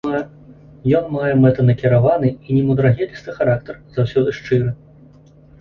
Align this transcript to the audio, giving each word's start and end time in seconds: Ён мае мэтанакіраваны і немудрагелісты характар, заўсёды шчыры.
Ён 0.99 1.03
мае 1.15 1.33
мэтанакіраваны 1.41 2.29
і 2.31 2.49
немудрагелісты 2.57 3.37
характар, 3.37 3.75
заўсёды 3.99 4.29
шчыры. 4.43 4.69